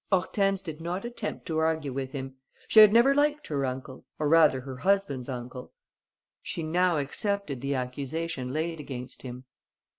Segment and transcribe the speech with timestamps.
[0.11, 2.37] Hortense did not attempt to argue with him.
[2.67, 5.73] She had never liked her uncle, or rather her husband's uncle.
[6.41, 9.43] She now accepted the accusation laid against him.